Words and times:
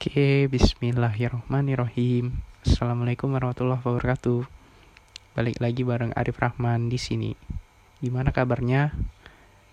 Oke, 0.00 0.48
bismillahirrahmanirrahim. 0.48 2.40
Assalamualaikum 2.64 3.36
warahmatullahi 3.36 3.84
wabarakatuh. 3.84 4.48
Balik 5.36 5.60
lagi 5.60 5.84
bareng 5.84 6.16
Arif 6.16 6.40
Rahman 6.40 6.88
di 6.88 6.96
sini. 6.96 7.36
Gimana 8.00 8.32
kabarnya? 8.32 8.96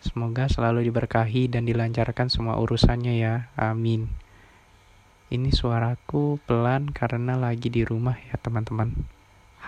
Semoga 0.03 0.51
selalu 0.51 0.83
diberkahi 0.83 1.47
dan 1.47 1.63
dilancarkan 1.63 2.27
semua 2.27 2.59
urusannya 2.59 3.15
ya. 3.15 3.47
Amin. 3.55 4.11
Ini 5.31 5.47
suaraku 5.55 6.43
pelan 6.43 6.91
karena 6.91 7.39
lagi 7.39 7.71
di 7.71 7.87
rumah 7.87 8.19
ya 8.19 8.35
teman-teman. 8.35 9.07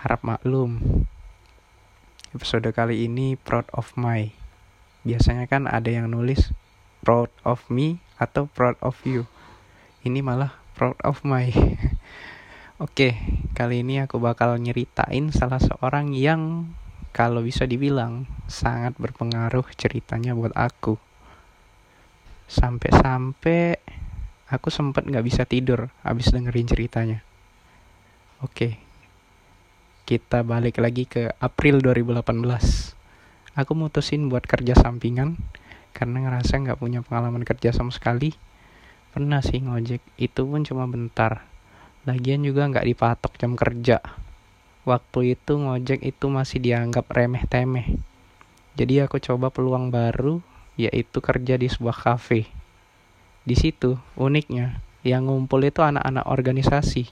Harap 0.03 0.27
maklum. 0.27 1.07
Episode 2.35 2.75
kali 2.75 3.07
ini 3.07 3.39
proud 3.39 3.71
of 3.71 3.95
my. 3.95 4.27
Biasanya 5.07 5.47
kan 5.47 5.71
ada 5.71 5.87
yang 5.87 6.11
nulis 6.11 6.51
proud 6.99 7.31
of 7.47 7.63
me 7.71 8.03
atau 8.19 8.51
proud 8.51 8.75
of 8.83 8.99
you 9.07 9.23
ini 10.07 10.23
malah 10.23 10.55
proud 10.79 10.95
of 11.03 11.23
my 11.27 11.51
Oke, 12.79 13.19
kali 13.59 13.83
ini 13.83 13.99
aku 13.99 14.23
bakal 14.23 14.55
nyeritain 14.55 15.35
salah 15.35 15.59
seorang 15.59 16.15
yang 16.15 16.71
kalau 17.11 17.43
bisa 17.43 17.67
dibilang 17.67 18.23
sangat 18.47 18.95
berpengaruh 18.95 19.67
ceritanya 19.75 20.31
buat 20.31 20.55
aku. 20.55 20.95
Sampai-sampai 22.47 23.83
aku 24.47 24.71
sempet 24.71 25.11
gak 25.11 25.27
bisa 25.27 25.43
tidur 25.43 25.91
abis 26.07 26.31
dengerin 26.31 26.71
ceritanya. 26.71 27.19
Oke, 28.39 28.79
kita 30.07 30.47
balik 30.47 30.79
lagi 30.79 31.03
ke 31.03 31.35
April 31.35 31.83
2018. 31.83 32.23
Aku 33.59 33.75
mutusin 33.75 34.31
buat 34.31 34.47
kerja 34.47 34.71
sampingan 34.79 35.35
karena 35.91 36.31
ngerasa 36.31 36.63
gak 36.63 36.79
punya 36.79 37.03
pengalaman 37.03 37.43
kerja 37.43 37.75
sama 37.75 37.91
sekali 37.91 38.31
Pernah 39.09 39.41
sih 39.41 39.57
ngojek, 39.57 40.05
itu 40.21 40.41
pun 40.45 40.61
cuma 40.61 40.85
bentar. 40.85 41.41
Lagian 42.05 42.45
juga 42.45 42.69
nggak 42.69 42.85
dipatok 42.85 43.33
jam 43.41 43.57
kerja. 43.57 43.97
Waktu 44.85 45.33
itu 45.33 45.57
ngojek 45.57 46.05
itu 46.05 46.29
masih 46.29 46.61
dianggap 46.61 47.09
remeh-temeh. 47.09 47.97
Jadi 48.77 49.01
aku 49.01 49.17
coba 49.17 49.49
peluang 49.49 49.89
baru, 49.89 50.45
yaitu 50.77 51.25
kerja 51.25 51.57
di 51.57 51.65
sebuah 51.65 51.97
kafe. 51.97 52.53
Di 53.49 53.57
situ, 53.57 53.97
uniknya, 54.13 54.77
yang 55.01 55.25
ngumpul 55.25 55.65
itu 55.65 55.81
anak-anak 55.81 56.29
organisasi. 56.29 57.09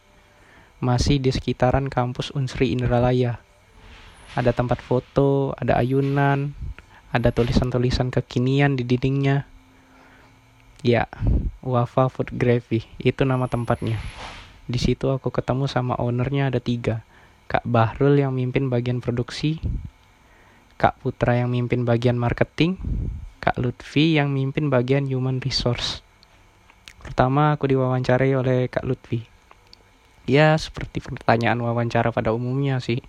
Masih 0.77 1.17
di 1.17 1.33
sekitaran 1.33 1.89
kampus 1.89 2.29
Unsri 2.37 2.77
Indralaya. 2.77 3.41
Ada 4.37 4.53
tempat 4.53 4.85
foto, 4.85 5.57
ada 5.57 5.81
ayunan, 5.81 6.53
ada 7.09 7.33
tulisan-tulisan 7.33 8.13
kekinian 8.13 8.77
di 8.77 8.85
dindingnya 8.85 9.49
Ya, 10.85 11.09
Wafa 11.65 12.05
Food 12.05 12.37
Gravy 12.37 12.85
itu 13.01 13.25
nama 13.25 13.49
tempatnya. 13.49 13.97
Di 14.69 14.77
situ 14.77 15.09
aku 15.09 15.33
ketemu 15.33 15.65
sama 15.65 15.97
ownernya 15.97 16.53
ada 16.53 16.61
tiga. 16.61 17.01
Kak 17.49 17.65
Bahrul 17.65 18.21
yang 18.21 18.37
mimpin 18.37 18.69
bagian 18.69 19.01
produksi, 19.01 19.57
Kak 20.77 21.01
Putra 21.01 21.33
yang 21.41 21.49
mimpin 21.49 21.81
bagian 21.81 22.13
marketing, 22.13 22.77
Kak 23.41 23.57
Lutfi 23.57 24.21
yang 24.21 24.29
mimpin 24.29 24.69
bagian 24.69 25.09
human 25.09 25.41
resource. 25.41 26.05
Pertama 27.01 27.57
aku 27.57 27.73
diwawancarai 27.73 28.37
oleh 28.37 28.69
Kak 28.69 28.85
Lutfi. 28.85 29.25
Ya, 30.29 30.53
seperti 30.61 31.01
pertanyaan 31.01 31.57
wawancara 31.57 32.13
pada 32.13 32.37
umumnya 32.37 32.77
sih. 32.77 33.01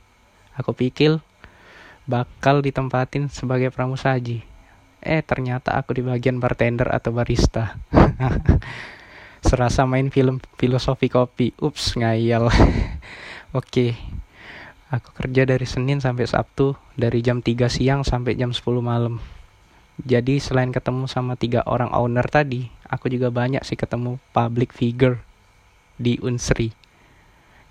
Aku 0.57 0.73
pikir 0.73 1.21
bakal 2.09 2.65
ditempatin 2.65 3.29
sebagai 3.29 3.69
pramusaji 3.69 4.58
Eh 5.03 5.23
ternyata 5.23 5.79
aku 5.79 5.95
di 5.95 6.03
bagian 6.03 6.43
bartender 6.43 6.91
atau 6.91 7.15
barista. 7.15 7.79
Serasa 9.47 9.87
main 9.87 10.11
film 10.11 10.43
filosofi 10.59 11.07
kopi. 11.07 11.55
Ups, 11.59 11.95
ngayal. 11.99 12.49
Oke. 12.53 12.95
okay. 13.53 13.91
Aku 14.89 15.13
kerja 15.13 15.45
dari 15.45 15.69
Senin 15.69 16.01
sampai 16.01 16.25
Sabtu 16.25 16.73
dari 16.97 17.21
jam 17.21 17.45
3 17.45 17.69
siang 17.69 18.09
sampai 18.09 18.41
jam 18.41 18.57
10 18.57 18.65
malam. 18.81 19.21
Jadi 20.01 20.41
selain 20.41 20.73
ketemu 20.73 21.05
sama 21.11 21.37
tiga 21.37 21.61
orang 21.69 21.93
owner 21.93 22.25
tadi, 22.25 22.73
aku 22.89 23.13
juga 23.13 23.29
banyak 23.29 23.61
sih 23.69 23.77
ketemu 23.77 24.17
public 24.33 24.73
figure 24.73 25.21
di 26.01 26.17
Unsri. 26.25 26.78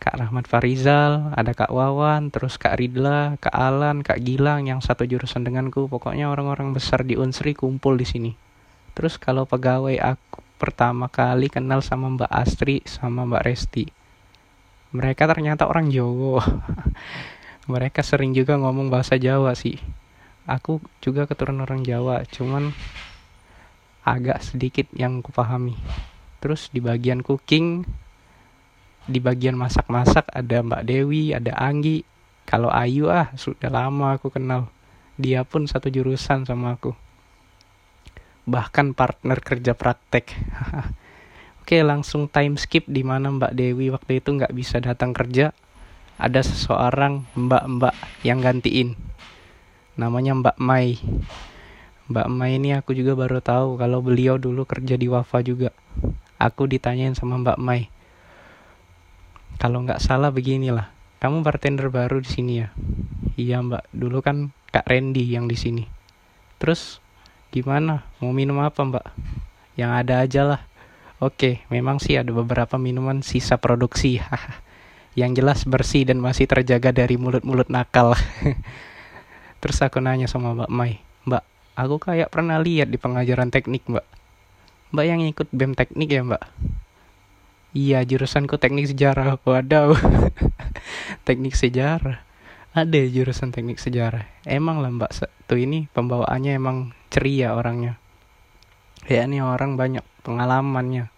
Kak 0.07 0.23
Rahmat 0.23 0.47
Farizal, 0.47 1.35
ada 1.35 1.51
Kak 1.51 1.67
Wawan, 1.67 2.31
terus 2.31 2.55
Kak 2.55 2.79
Ridla, 2.79 3.35
Kak 3.43 3.51
Alan, 3.51 4.07
Kak 4.07 4.23
Gilang 4.23 4.63
yang 4.63 4.79
satu 4.79 5.03
jurusan 5.03 5.43
denganku. 5.43 5.91
Pokoknya 5.91 6.31
orang-orang 6.31 6.71
besar 6.71 7.03
di 7.03 7.19
Unsri 7.19 7.51
kumpul 7.51 7.99
di 7.99 8.07
sini. 8.07 8.31
Terus 8.95 9.19
kalau 9.19 9.43
pegawai 9.43 9.99
aku 9.99 10.39
pertama 10.55 11.11
kali 11.11 11.51
kenal 11.51 11.83
sama 11.83 12.07
Mbak 12.07 12.31
Astri 12.31 12.87
sama 12.87 13.27
Mbak 13.27 13.43
Resti. 13.51 13.83
Mereka 14.95 15.27
ternyata 15.27 15.67
orang 15.67 15.91
Jawa. 15.91 16.39
Mereka 17.75 17.99
sering 17.99 18.31
juga 18.31 18.55
ngomong 18.55 18.87
bahasa 18.87 19.19
Jawa 19.19 19.59
sih. 19.59 19.75
Aku 20.47 20.79
juga 21.03 21.27
keturunan 21.27 21.67
orang 21.67 21.83
Jawa, 21.83 22.23
cuman 22.31 22.71
agak 24.07 24.39
sedikit 24.39 24.87
yang 24.95 25.19
kupahami. 25.19 25.75
Terus 26.39 26.71
di 26.71 26.79
bagian 26.79 27.19
cooking 27.19 27.83
di 29.07 29.23
bagian 29.23 29.55
masak-masak 29.55 30.27
ada 30.35 30.59
Mbak 30.59 30.83
Dewi, 30.83 31.31
ada 31.31 31.55
Anggi. 31.55 32.03
Kalau 32.47 32.71
Ayu 32.71 33.11
ah 33.11 33.31
sudah 33.35 33.71
lama 33.71 34.15
aku 34.15 34.31
kenal. 34.31 34.71
Dia 35.19 35.43
pun 35.47 35.67
satu 35.67 35.87
jurusan 35.87 36.47
sama 36.47 36.75
aku. 36.75 36.95
Bahkan 38.47 38.95
partner 38.95 39.39
kerja 39.43 39.75
praktek. 39.75 40.31
Oke 41.63 41.83
langsung 41.83 42.31
time 42.31 42.55
skip 42.55 42.87
di 42.87 43.03
mana 43.03 43.27
Mbak 43.27 43.51
Dewi 43.51 43.91
waktu 43.91 44.23
itu 44.23 44.31
nggak 44.31 44.55
bisa 44.55 44.79
datang 44.79 45.11
kerja. 45.11 45.51
Ada 46.17 46.41
seseorang 46.41 47.29
mbak-mbak 47.37 47.93
yang 48.25 48.41
gantiin. 48.41 48.97
Namanya 49.99 50.33
Mbak 50.33 50.57
Mai. 50.57 50.97
Mbak 52.07 52.27
Mai 52.31 52.57
ini 52.57 52.71
aku 52.71 52.95
juga 52.95 53.13
baru 53.19 53.43
tahu 53.43 53.75
kalau 53.75 53.99
beliau 53.99 54.39
dulu 54.39 54.63
kerja 54.63 54.95
di 54.95 55.11
Wafa 55.11 55.43
juga. 55.43 55.75
Aku 56.39 56.65
ditanyain 56.65 57.13
sama 57.13 57.35
Mbak 57.37 57.59
Mai, 57.59 57.91
kalau 59.57 59.81
nggak 59.81 59.97
salah 59.97 60.29
beginilah. 60.29 60.93
Kamu 61.17 61.41
bartender 61.41 61.89
baru 61.89 62.21
di 62.21 62.29
sini 62.29 62.53
ya? 62.61 62.69
Iya 63.41 63.65
mbak. 63.65 63.89
Dulu 63.89 64.21
kan 64.21 64.53
kak 64.69 64.85
Randy 64.85 65.25
yang 65.25 65.49
di 65.49 65.57
sini. 65.57 65.83
Terus 66.61 67.01
gimana? 67.49 68.05
Mau 68.21 68.29
minum 68.29 68.61
apa 68.61 68.85
mbak? 68.85 69.05
Yang 69.73 69.91
ada 69.97 70.13
aja 70.21 70.41
lah. 70.45 70.61
Oke 71.17 71.65
memang 71.73 71.97
sih 71.97 72.21
ada 72.21 72.29
beberapa 72.29 72.77
minuman 72.77 73.25
sisa 73.25 73.57
produksi. 73.57 74.21
Yang 75.17 75.41
jelas 75.41 75.59
bersih 75.65 76.05
dan 76.05 76.21
masih 76.21 76.45
terjaga 76.45 76.93
dari 76.93 77.17
mulut-mulut 77.17 77.73
nakal. 77.73 78.13
Terus 79.65 79.81
aku 79.81 79.97
nanya 79.97 80.29
sama 80.29 80.53
mbak 80.53 80.69
Mai 80.69 81.01
mbak 81.25 81.41
aku 81.73 81.97
kayak 81.97 82.29
pernah 82.29 82.61
lihat 82.61 82.93
di 82.93 83.01
pengajaran 83.01 83.49
teknik 83.49 83.81
mbak. 83.89 84.05
Mbak 84.93 85.05
yang 85.09 85.25
ikut 85.25 85.49
BEM 85.49 85.73
teknik 85.73 86.13
ya 86.13 86.21
mbak 86.21 86.45
Iya, 87.77 88.01
jurusanku 88.01 88.57
teknik 88.57 88.89
sejarah. 88.89 89.37
Waduh. 89.45 89.93
teknik 91.29 91.53
sejarah. 91.53 92.25
Ada 92.73 93.05
jurusan 93.05 93.53
teknik 93.53 93.77
sejarah. 93.77 94.25
Emang 94.49 94.81
lah 94.81 94.89
Mbak 94.89 95.13
satu 95.13 95.53
ini 95.53 95.85
pembawaannya 95.93 96.57
emang 96.57 96.97
ceria 97.13 97.53
orangnya. 97.53 98.01
Ya 99.05 99.29
ini 99.29 99.45
orang 99.45 99.77
banyak 99.77 100.01
pengalamannya. 100.25 101.13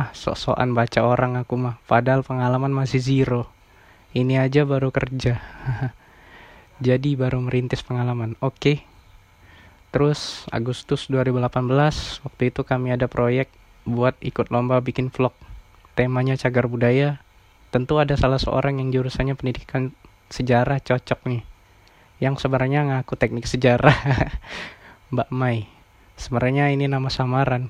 Ah, 0.00 0.08
sok-sokan 0.16 0.72
baca 0.72 1.04
orang 1.04 1.36
aku 1.36 1.60
mah. 1.60 1.76
Padahal 1.84 2.24
pengalaman 2.24 2.72
masih 2.72 3.04
zero. 3.04 3.44
Ini 4.16 4.40
aja 4.40 4.64
baru 4.64 4.88
kerja. 4.88 5.44
Jadi 6.88 7.20
baru 7.20 7.36
merintis 7.44 7.84
pengalaman. 7.84 8.32
Oke. 8.40 8.56
Okay. 8.56 8.76
Terus 9.92 10.48
Agustus 10.48 11.12
2018 11.12 12.24
waktu 12.24 12.42
itu 12.48 12.64
kami 12.64 12.96
ada 12.96 13.12
proyek 13.12 13.52
buat 13.84 14.16
ikut 14.24 14.48
lomba 14.48 14.80
bikin 14.80 15.12
vlog 15.12 15.36
temanya 16.00 16.32
cagar 16.40 16.64
budaya, 16.64 17.20
tentu 17.68 18.00
ada 18.00 18.16
salah 18.16 18.40
seorang 18.40 18.80
yang 18.80 18.88
jurusannya 18.88 19.36
pendidikan 19.36 19.92
sejarah 20.32 20.80
cocok 20.80 21.28
nih. 21.28 21.44
Yang 22.24 22.48
sebenarnya 22.48 22.88
ngaku 22.88 23.20
teknik 23.20 23.44
sejarah. 23.44 23.92
Mbak 25.12 25.28
Mai. 25.28 25.68
Sebenarnya 26.16 26.72
ini 26.72 26.88
nama 26.88 27.12
samaran. 27.12 27.68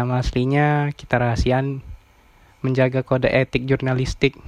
Nama 0.00 0.24
aslinya 0.24 0.96
kita 0.96 1.20
rahasian 1.20 1.84
menjaga 2.64 3.04
kode 3.04 3.28
etik 3.28 3.68
jurnalistik. 3.68 4.40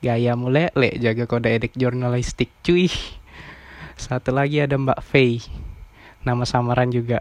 Gaya 0.00 0.32
mulai 0.40 0.72
jaga 0.96 1.28
kode 1.28 1.52
etik 1.52 1.76
jurnalistik 1.76 2.48
cuy. 2.64 2.88
Satu 4.00 4.32
lagi 4.32 4.64
ada 4.64 4.80
Mbak 4.80 5.04
Fei. 5.04 5.44
Nama 6.24 6.48
samaran 6.48 6.88
juga. 6.88 7.20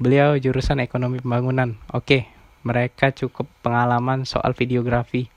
Beliau 0.00 0.40
jurusan 0.40 0.80
ekonomi 0.80 1.20
pembangunan. 1.20 1.76
Oke, 1.92 2.32
mereka 2.66 3.14
cukup 3.14 3.46
pengalaman 3.62 4.26
soal 4.26 4.50
videografi. 4.50 5.30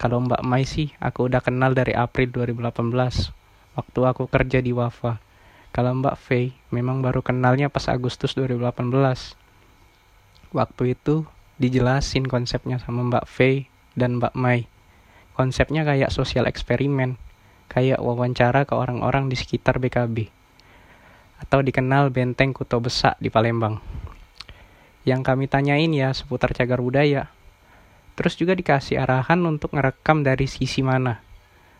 Kalau 0.00 0.24
Mbak 0.24 0.40
Mai 0.48 0.64
sih, 0.64 0.96
aku 0.96 1.28
udah 1.28 1.44
kenal 1.44 1.76
dari 1.76 1.92
April 1.92 2.32
2018, 2.32 3.76
waktu 3.76 4.00
aku 4.00 4.24
kerja 4.32 4.64
di 4.64 4.72
Wafa. 4.72 5.20
Kalau 5.76 5.92
Mbak 6.00 6.16
Faye, 6.16 6.56
memang 6.72 7.04
baru 7.04 7.20
kenalnya 7.20 7.68
pas 7.68 7.84
Agustus 7.92 8.32
2018. 8.32 9.36
Waktu 10.56 10.96
itu, 10.96 11.28
dijelasin 11.60 12.24
konsepnya 12.24 12.80
sama 12.80 13.04
Mbak 13.04 13.28
Faye 13.28 13.68
dan 13.92 14.16
Mbak 14.16 14.32
Mai. 14.32 14.64
Konsepnya 15.36 15.84
kayak 15.84 16.10
sosial 16.10 16.48
eksperimen, 16.48 17.20
kayak 17.68 18.00
wawancara 18.00 18.64
ke 18.64 18.72
orang-orang 18.72 19.28
di 19.28 19.36
sekitar 19.36 19.76
BKB. 19.78 20.32
Atau 21.44 21.60
dikenal 21.60 22.08
Benteng 22.08 22.56
Kuto 22.56 22.80
Besak 22.80 23.20
di 23.20 23.28
Palembang. 23.28 23.78
Yang 25.10 25.26
kami 25.26 25.50
tanyain 25.50 25.90
ya 25.90 26.14
seputar 26.14 26.54
cagar 26.54 26.78
budaya. 26.78 27.34
Terus 28.14 28.38
juga 28.38 28.54
dikasih 28.54 29.02
arahan 29.02 29.42
untuk 29.42 29.74
ngerekam 29.74 30.22
dari 30.22 30.46
sisi 30.46 30.86
mana. 30.86 31.18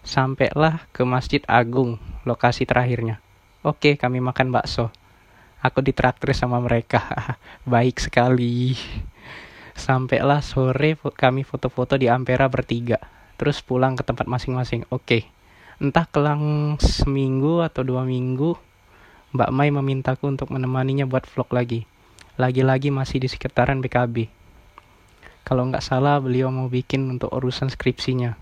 Sampailah 0.02 0.90
ke 0.90 1.06
Masjid 1.06 1.38
Agung, 1.46 2.02
lokasi 2.26 2.66
terakhirnya. 2.66 3.22
Oke, 3.62 3.94
kami 3.94 4.18
makan 4.18 4.50
bakso. 4.50 4.90
Aku 5.62 5.78
ditraktir 5.78 6.34
sama 6.34 6.58
mereka. 6.58 7.06
Baik 7.70 8.02
sekali. 8.02 8.74
Sampailah 9.78 10.42
sore 10.42 10.98
kami 10.98 11.46
foto-foto 11.46 11.94
di 11.94 12.10
Ampera 12.10 12.50
bertiga. 12.50 12.98
Terus 13.38 13.62
pulang 13.62 13.94
ke 13.94 14.02
tempat 14.02 14.26
masing-masing. 14.26 14.90
Oke. 14.90 15.30
Entah 15.78 16.08
kelang 16.10 16.74
seminggu 16.82 17.62
atau 17.62 17.86
dua 17.86 18.02
minggu, 18.02 18.58
Mbak 19.32 19.50
Mai 19.54 19.70
memintaku 19.70 20.26
untuk 20.26 20.50
menemaninya 20.50 21.06
buat 21.06 21.24
vlog 21.30 21.54
lagi. 21.54 21.86
Lagi-lagi 22.40 22.88
masih 22.88 23.20
di 23.20 23.28
sekitaran 23.28 23.84
BKB. 23.84 24.32
Kalau 25.44 25.68
nggak 25.68 25.84
salah 25.84 26.16
beliau 26.24 26.48
mau 26.48 26.72
bikin 26.72 27.04
untuk 27.12 27.28
urusan 27.28 27.68
skripsinya. 27.68 28.32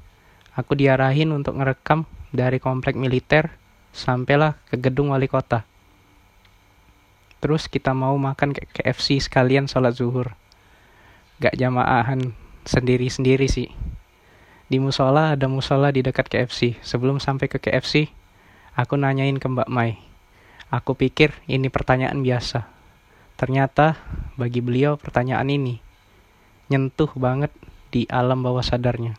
Aku 0.55 0.79
diarahin 0.79 1.35
untuk 1.35 1.59
ngerekam 1.59 2.07
dari 2.31 2.63
komplek 2.63 2.95
militer 2.95 3.51
sampailah 3.91 4.55
ke 4.71 4.79
gedung 4.79 5.11
wali 5.11 5.27
kota. 5.27 5.67
Terus 7.43 7.67
kita 7.67 7.91
mau 7.91 8.15
makan 8.15 8.55
ke 8.55 8.71
KFC 8.71 9.19
sekalian 9.19 9.67
sholat 9.67 9.99
zuhur. 9.99 10.31
Gak 11.43 11.59
jamaahan 11.59 12.39
sendiri-sendiri 12.71 13.51
sih. 13.51 13.67
Di 14.71 14.79
musola 14.79 15.35
ada 15.35 15.51
musola 15.51 15.91
di 15.91 16.07
dekat 16.07 16.31
KFC. 16.31 16.79
Sebelum 16.87 17.19
sampai 17.19 17.51
ke 17.51 17.59
KFC, 17.59 18.15
aku 18.79 18.95
nanyain 18.95 19.43
ke 19.43 19.51
Mbak 19.51 19.67
Mai. 19.67 19.99
Aku 20.71 20.95
pikir 20.95 21.35
ini 21.51 21.67
pertanyaan 21.67 22.23
biasa. 22.23 22.78
Ternyata 23.39 23.95
bagi 24.35 24.59
beliau 24.59 24.99
pertanyaan 24.99 25.47
ini 25.47 25.79
nyentuh 26.67 27.09
banget 27.15 27.55
di 27.95 28.03
alam 28.11 28.43
bawah 28.43 28.67
sadarnya. 28.67 29.15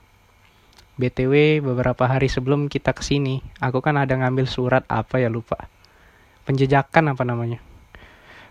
BTW 0.99 1.63
beberapa 1.63 2.03
hari 2.03 2.27
sebelum 2.27 2.67
kita 2.67 2.91
ke 2.91 2.99
sini, 2.99 3.39
aku 3.63 3.79
kan 3.79 3.95
ada 3.95 4.19
ngambil 4.19 4.43
surat 4.43 4.83
apa 4.91 5.23
ya 5.23 5.31
lupa. 5.31 5.71
Penjejakan 6.43 7.15
apa 7.15 7.23
namanya. 7.23 7.63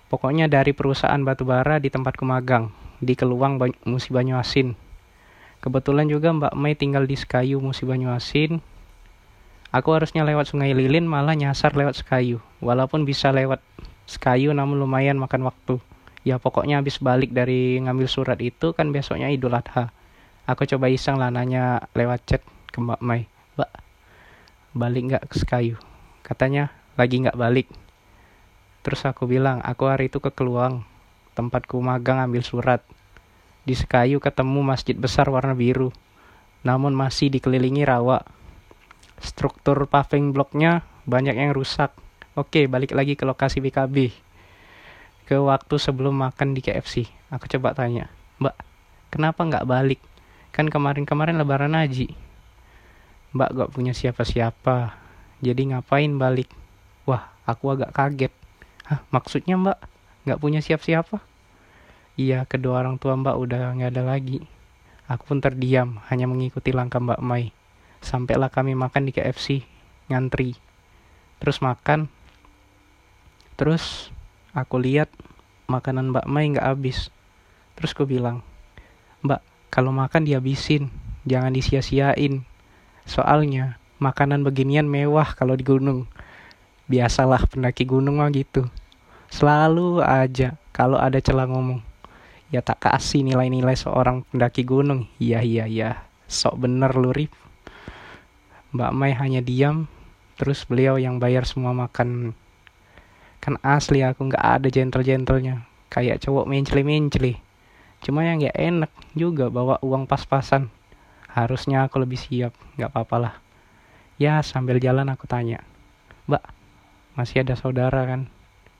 Pokoknya 0.08 0.48
dari 0.48 0.72
perusahaan 0.72 1.20
batubara 1.20 1.76
di 1.76 1.92
tempatku 1.92 2.24
magang, 2.24 2.72
di 3.04 3.12
Keluang 3.12 3.60
Musi 3.84 4.08
Banyuasin. 4.08 4.72
Kebetulan 5.60 6.08
juga 6.08 6.32
Mbak 6.32 6.56
Mei 6.56 6.72
tinggal 6.72 7.04
di 7.04 7.20
Sekayu 7.20 7.60
Musi 7.60 7.84
Banyuasin. 7.84 8.64
Aku 9.68 9.92
harusnya 9.92 10.24
lewat 10.24 10.48
Sungai 10.48 10.72
Lilin 10.72 11.04
malah 11.04 11.36
nyasar 11.36 11.76
lewat 11.76 12.00
Sekayu. 12.00 12.40
Walaupun 12.64 13.04
bisa 13.04 13.28
lewat 13.28 13.60
sekayu 14.08 14.56
namun 14.56 14.80
lumayan 14.80 15.20
makan 15.20 15.44
waktu. 15.44 15.76
Ya 16.24 16.40
pokoknya 16.40 16.80
habis 16.80 16.96
balik 16.98 17.30
dari 17.36 17.76
ngambil 17.78 18.08
surat 18.08 18.40
itu 18.40 18.72
kan 18.72 18.88
besoknya 18.88 19.28
Idul 19.28 19.54
Adha. 19.54 19.92
Aku 20.48 20.64
coba 20.64 20.88
iseng 20.88 21.20
lah 21.20 21.28
nanya 21.28 21.84
lewat 21.92 22.24
chat 22.24 22.42
ke 22.72 22.80
Mbak 22.80 23.04
Mai. 23.04 23.28
Mbak, 23.54 23.70
balik 24.72 25.02
nggak 25.12 25.24
ke 25.28 25.36
Sekayu? 25.36 25.76
Katanya 26.24 26.72
lagi 26.96 27.20
nggak 27.20 27.36
balik. 27.36 27.68
Terus 28.80 29.04
aku 29.04 29.28
bilang, 29.28 29.60
aku 29.60 29.92
hari 29.92 30.08
itu 30.08 30.24
ke 30.24 30.32
Keluang, 30.32 30.88
tempatku 31.36 31.76
magang 31.84 32.24
ambil 32.24 32.40
surat. 32.40 32.80
Di 33.68 33.76
Sekayu 33.76 34.24
ketemu 34.24 34.64
masjid 34.64 34.96
besar 34.96 35.28
warna 35.28 35.52
biru, 35.52 35.92
namun 36.64 36.96
masih 36.96 37.28
dikelilingi 37.28 37.84
rawa. 37.84 38.24
Struktur 39.20 39.84
paving 39.84 40.32
bloknya 40.32 40.88
banyak 41.04 41.36
yang 41.36 41.52
rusak 41.52 41.92
Oke, 42.38 42.70
balik 42.70 42.94
lagi 42.94 43.18
ke 43.18 43.26
lokasi 43.26 43.58
BKB. 43.58 44.14
Ke 45.26 45.42
waktu 45.42 45.74
sebelum 45.74 46.14
makan 46.22 46.54
di 46.54 46.62
KFC. 46.62 47.10
Aku 47.34 47.50
coba 47.50 47.74
tanya, 47.74 48.14
Mbak, 48.38 48.54
kenapa 49.10 49.42
nggak 49.42 49.66
balik? 49.66 49.98
Kan 50.54 50.70
kemarin-kemarin 50.70 51.34
lebaran 51.34 51.74
haji. 51.74 52.14
Mbak 53.34 53.50
gak 53.58 53.70
punya 53.74 53.90
siapa-siapa. 53.90 54.94
Jadi 55.42 55.74
ngapain 55.74 56.14
balik? 56.14 56.46
Wah, 57.10 57.26
aku 57.42 57.74
agak 57.74 57.90
kaget. 57.90 58.30
Hah, 58.86 59.02
maksudnya 59.10 59.58
mbak 59.58 59.82
nggak 60.22 60.38
punya 60.38 60.62
siapa-siapa? 60.62 61.18
Iya, 62.14 62.46
kedua 62.46 62.86
orang 62.86 63.02
tua 63.02 63.18
mbak 63.18 63.34
udah 63.34 63.74
nggak 63.74 63.98
ada 63.98 64.14
lagi. 64.14 64.46
Aku 65.10 65.26
pun 65.26 65.42
terdiam, 65.42 65.98
hanya 66.06 66.30
mengikuti 66.30 66.70
langkah 66.70 67.02
mbak 67.02 67.18
Mai. 67.18 67.50
Sampailah 67.98 68.46
kami 68.46 68.78
makan 68.78 69.10
di 69.10 69.12
KFC, 69.16 69.66
ngantri. 70.06 70.54
Terus 71.42 71.58
makan, 71.58 72.06
Terus 73.58 74.14
aku 74.54 74.78
lihat 74.78 75.10
makanan 75.66 76.14
Mbak 76.14 76.26
Mai 76.30 76.54
nggak 76.54 76.62
habis. 76.62 77.10
Terus 77.74 77.90
aku 77.90 78.06
bilang, 78.06 78.46
Mbak, 79.26 79.42
kalau 79.74 79.90
makan 79.90 80.22
dihabisin, 80.22 80.94
jangan 81.26 81.50
disia-siain. 81.50 82.46
Soalnya 83.02 83.82
makanan 83.98 84.46
beginian 84.46 84.86
mewah 84.86 85.34
kalau 85.34 85.58
di 85.58 85.66
gunung. 85.66 86.06
Biasalah 86.86 87.50
pendaki 87.50 87.82
gunung 87.82 88.22
mah 88.22 88.30
gitu. 88.30 88.70
Selalu 89.28 90.06
aja 90.06 90.54
kalau 90.70 90.96
ada 90.96 91.18
celah 91.18 91.50
ngomong. 91.50 91.82
Ya 92.48 92.62
tak 92.62 92.80
kasih 92.80 93.26
nilai-nilai 93.26 93.74
seorang 93.74 94.22
pendaki 94.30 94.62
gunung. 94.62 95.10
Iya 95.18 95.42
iya 95.42 95.64
iya. 95.66 95.90
Sok 96.30 96.62
bener 96.62 96.94
lu 96.94 97.10
Rip. 97.10 97.34
Mbak 98.70 98.92
Mai 98.94 99.12
hanya 99.18 99.42
diam. 99.42 99.90
Terus 100.38 100.62
beliau 100.62 100.94
yang 100.94 101.18
bayar 101.18 101.42
semua 101.42 101.74
makan 101.74 102.38
kan 103.38 103.56
asli 103.62 104.02
aku 104.02 104.28
nggak 104.28 104.44
ada 104.44 104.68
gentle-gentlenya 104.68 105.64
kayak 105.88 106.20
cowok 106.20 106.44
menceli-menceli 106.50 107.48
cuma 108.02 108.22
yang 108.22 108.38
ya 108.38 108.54
enak 108.54 108.90
juga 109.18 109.50
bawa 109.50 109.82
uang 109.82 110.06
pas-pasan. 110.06 110.70
Harusnya 111.28 111.86
aku 111.86 112.02
lebih 112.02 112.18
siap 112.18 112.54
nggak 112.78 112.90
apa-apa 112.94 113.16
lah. 113.18 113.34
Ya 114.18 114.42
sambil 114.42 114.82
jalan 114.82 115.06
aku 115.10 115.30
tanya 115.30 115.62
mbak 116.26 116.42
masih 117.14 117.42
ada 117.42 117.54
saudara 117.54 118.04
kan? 118.06 118.30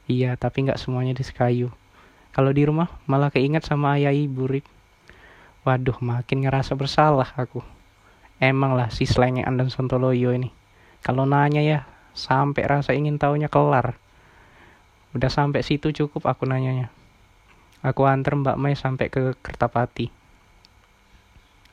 Iya 0.09 0.35
tapi 0.39 0.67
nggak 0.67 0.81
semuanya 0.81 1.15
di 1.15 1.23
Sekayu. 1.27 1.71
Kalau 2.33 2.55
di 2.55 2.63
rumah 2.67 2.89
malah 3.11 3.35
keinget 3.35 3.67
sama 3.67 3.99
ayah 3.99 4.15
ibu 4.15 4.47
Rip. 4.47 4.67
Waduh 5.67 5.99
makin 6.01 6.47
ngerasa 6.47 6.79
bersalah 6.79 7.35
aku. 7.35 7.61
Emang 8.39 8.79
lah 8.79 8.89
si 8.95 9.05
selengean 9.05 9.59
dan 9.59 9.69
sontoloyo 9.69 10.31
ini. 10.31 10.55
Kalau 11.03 11.27
nanya 11.27 11.63
ya 11.63 11.81
sampai 12.15 12.67
rasa 12.67 12.95
ingin 12.95 13.19
tahunya 13.19 13.51
kelar 13.51 13.99
Udah 15.17 15.33
sampai 15.33 15.65
situ 15.65 15.89
cukup 15.95 16.29
aku 16.29 16.45
nanyanya. 16.45 16.93
Aku 17.81 18.05
antar 18.05 18.37
Mbak 18.37 18.59
Mai 18.61 18.75
sampai 18.77 19.09
ke 19.09 19.33
Kertapati. 19.41 20.11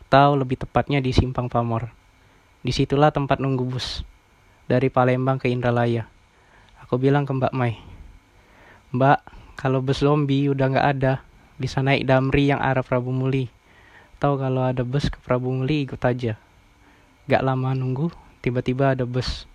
Atau 0.05 0.39
lebih 0.39 0.61
tepatnya 0.61 1.01
di 1.01 1.11
Simpang 1.11 1.51
Pamor. 1.51 1.91
Di 2.63 2.71
situlah 2.71 3.11
tempat 3.11 3.43
nunggu 3.43 3.65
bus. 3.65 4.05
Dari 4.71 4.87
Palembang 4.87 5.41
ke 5.41 5.51
Indralaya. 5.51 6.07
Aku 6.85 6.95
bilang 7.01 7.25
ke 7.25 7.33
Mbak 7.33 7.53
Mai. 7.57 7.75
Mbak, 8.95 9.19
kalau 9.59 9.81
bus 9.83 9.99
zombie 9.99 10.47
udah 10.47 10.71
nggak 10.71 10.87
ada, 10.95 11.25
bisa 11.59 11.81
naik 11.83 12.05
Damri 12.05 12.47
yang 12.47 12.61
arah 12.61 12.85
Prabu 12.85 13.11
Muli. 13.11 13.51
Atau 14.15 14.39
kalau 14.39 14.63
ada 14.63 14.87
bus 14.87 15.11
ke 15.11 15.19
Prabu 15.19 15.51
Muli 15.51 15.83
ikut 15.83 15.99
aja. 16.05 16.39
Gak 17.25 17.41
lama 17.41 17.73
nunggu, 17.73 18.13
tiba-tiba 18.45 18.93
ada 18.93 19.03
bus. 19.03 19.49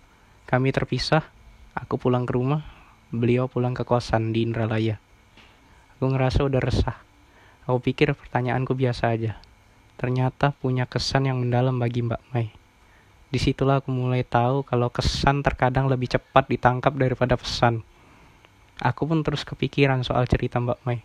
Kami 0.45 0.75
terpisah, 0.75 1.23
aku 1.71 1.95
pulang 1.95 2.27
ke 2.27 2.35
rumah, 2.35 2.67
beliau 3.11 3.51
pulang 3.51 3.75
ke 3.75 3.83
kosan 3.83 4.31
di 4.31 4.47
Indralaya. 4.47 4.95
Aku 5.99 6.07
ngerasa 6.07 6.47
udah 6.47 6.63
resah. 6.63 7.03
Aku 7.67 7.83
pikir 7.83 8.15
pertanyaanku 8.15 8.71
biasa 8.71 9.11
aja. 9.11 9.37
Ternyata 9.99 10.55
punya 10.55 10.87
kesan 10.87 11.27
yang 11.27 11.43
mendalam 11.43 11.75
bagi 11.75 12.01
Mbak 12.01 12.21
Mai. 12.31 12.49
Di 13.27 13.37
situlah 13.37 13.83
aku 13.83 13.91
mulai 13.91 14.23
tahu 14.23 14.63
kalau 14.63 14.87
kesan 14.87 15.43
terkadang 15.43 15.91
lebih 15.91 16.07
cepat 16.07 16.47
ditangkap 16.47 16.95
daripada 16.95 17.35
pesan. 17.35 17.83
Aku 18.81 19.05
pun 19.05 19.21
terus 19.21 19.43
kepikiran 19.43 20.01
soal 20.07 20.25
cerita 20.25 20.57
Mbak 20.63 20.79
Mai. 20.87 21.03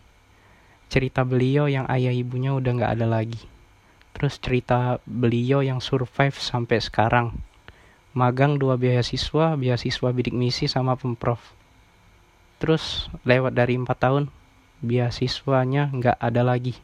Cerita 0.86 1.26
beliau 1.26 1.66
yang 1.66 1.90
ayah 1.90 2.14
ibunya 2.14 2.54
udah 2.54 2.86
gak 2.86 3.02
ada 3.02 3.06
lagi. 3.10 3.42
Terus 4.14 4.38
cerita 4.38 5.02
beliau 5.04 5.60
yang 5.60 5.82
survive 5.82 6.38
sampai 6.38 6.78
sekarang. 6.78 7.34
Magang 8.14 8.56
dua 8.56 8.78
beasiswa, 8.78 9.58
beasiswa 9.58 10.08
bidik 10.14 10.32
misi 10.32 10.70
sama 10.70 10.96
pemprov 10.96 11.56
terus 12.56 13.12
lewat 13.22 13.52
dari 13.52 13.76
empat 13.76 13.98
tahun 14.00 14.24
beasiswanya 14.80 15.92
nggak 15.92 16.18
ada 16.20 16.42
lagi 16.44 16.76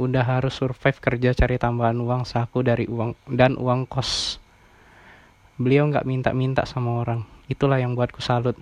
udah 0.00 0.24
harus 0.24 0.56
survive 0.56 0.98
kerja 0.98 1.36
cari 1.36 1.60
tambahan 1.60 1.98
uang 2.00 2.24
saku 2.24 2.64
dari 2.64 2.88
uang 2.88 3.14
dan 3.28 3.58
uang 3.60 3.84
kos 3.90 4.40
beliau 5.60 5.86
nggak 5.90 6.08
minta-minta 6.08 6.64
sama 6.64 7.02
orang 7.04 7.26
itulah 7.50 7.76
yang 7.76 7.92
buatku 7.92 8.24
salut 8.24 8.56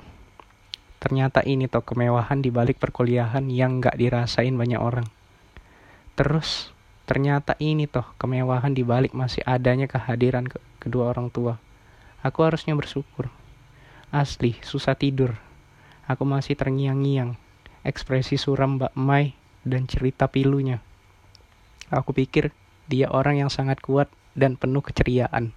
ternyata 0.98 1.46
ini 1.46 1.70
toh 1.70 1.86
kemewahan 1.86 2.42
di 2.42 2.50
balik 2.50 2.82
perkuliahan 2.82 3.46
yang 3.46 3.78
nggak 3.78 3.94
dirasain 3.94 4.58
banyak 4.58 4.82
orang 4.82 5.06
Terus 6.18 6.74
ternyata 7.06 7.54
ini 7.62 7.86
toh 7.86 8.02
kemewahan 8.18 8.74
di 8.74 8.82
balik 8.82 9.14
masih 9.14 9.38
adanya 9.46 9.86
kehadiran 9.86 10.50
ke 10.50 10.58
kedua 10.82 11.14
orang 11.14 11.30
tua. 11.30 11.62
Aku 12.26 12.42
harusnya 12.42 12.74
bersyukur. 12.74 13.30
Asli, 14.10 14.58
susah 14.66 14.98
tidur. 14.98 15.38
Aku 16.08 16.24
masih 16.24 16.56
terngiang-ngiang. 16.56 17.36
Ekspresi 17.84 18.40
suram 18.40 18.80
Mbak 18.80 18.96
Mai 18.96 19.36
dan 19.60 19.84
cerita 19.84 20.24
pilunya. 20.24 20.80
Aku 21.92 22.16
pikir 22.16 22.48
dia 22.88 23.12
orang 23.12 23.44
yang 23.44 23.52
sangat 23.52 23.84
kuat 23.84 24.08
dan 24.32 24.56
penuh 24.56 24.80
keceriaan. 24.80 25.52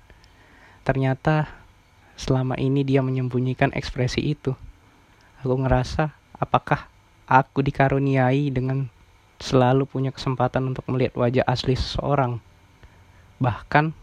Ternyata 0.84 1.48
selama 2.20 2.60
ini 2.60 2.84
dia 2.84 3.00
menyembunyikan 3.00 3.72
ekspresi 3.72 4.20
itu. 4.20 4.52
Aku 5.40 5.56
ngerasa 5.56 6.12
apakah 6.36 6.92
aku 7.32 7.64
dikaruniai 7.64 8.52
dengan 8.52 8.92
selalu 9.40 9.88
punya 9.88 10.12
kesempatan 10.12 10.68
untuk 10.68 10.84
melihat 10.92 11.16
wajah 11.16 11.48
asli 11.48 11.80
seseorang. 11.80 12.44
Bahkan 13.40 13.96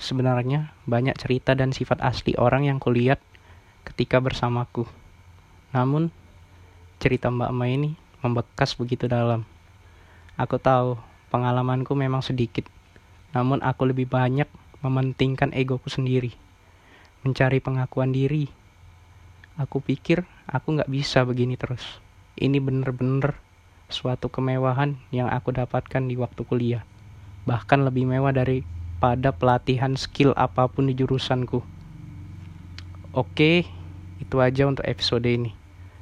sebenarnya 0.00 0.72
banyak 0.88 1.14
cerita 1.20 1.52
dan 1.52 1.76
sifat 1.76 2.00
asli 2.00 2.32
orang 2.40 2.64
yang 2.64 2.80
kulihat 2.80 3.20
ketika 3.84 4.16
bersamaku. 4.18 4.88
Namun 5.70 6.10
cerita 6.98 7.30
Mbak 7.30 7.52
Ma 7.54 7.66
ini 7.70 7.94
membekas 8.20 8.74
begitu 8.74 9.06
dalam. 9.06 9.46
Aku 10.34 10.58
tahu 10.58 10.98
pengalamanku 11.30 11.94
memang 11.94 12.20
sedikit, 12.20 12.66
namun 13.30 13.62
aku 13.62 13.86
lebih 13.86 14.10
banyak 14.10 14.50
mementingkan 14.82 15.54
egoku 15.54 15.86
sendiri, 15.92 16.34
mencari 17.22 17.62
pengakuan 17.62 18.10
diri. 18.10 18.50
Aku 19.60 19.78
pikir 19.84 20.24
aku 20.48 20.80
nggak 20.80 20.90
bisa 20.90 21.22
begini 21.22 21.54
terus. 21.54 22.00
Ini 22.40 22.58
bener-bener 22.58 23.36
suatu 23.92 24.32
kemewahan 24.32 24.96
yang 25.12 25.28
aku 25.28 25.52
dapatkan 25.52 26.08
di 26.08 26.16
waktu 26.16 26.42
kuliah. 26.48 26.82
Bahkan 27.44 27.84
lebih 27.84 28.08
mewah 28.08 28.32
daripada 28.32 29.30
pelatihan 29.36 29.94
skill 29.94 30.32
apa 30.34 30.66
pun 30.66 30.88
di 30.88 30.96
jurusanku. 30.96 31.60
Oke, 33.12 33.68
itu 34.22 34.36
aja 34.40 34.64
untuk 34.64 34.86
episode 34.88 35.26
ini. 35.28 35.59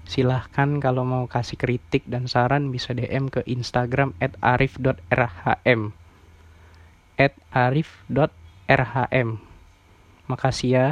Silahkan 0.09 0.81
kalau 0.81 1.05
mau 1.05 1.29
kasih 1.29 1.61
kritik 1.61 2.09
dan 2.09 2.25
saran 2.33 2.73
bisa 2.73 2.97
DM 2.97 3.29
ke 3.29 3.45
Instagram 3.45 4.17
at 4.25 4.33
arif.rhm 4.41 5.93
at 7.21 7.35
arif.rhm 7.53 9.29
Makasih 10.29 10.71
ya. 10.73 10.87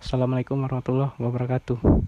Assalamualaikum 0.00 0.56
warahmatullahi 0.56 1.12
wabarakatuh. 1.20 1.90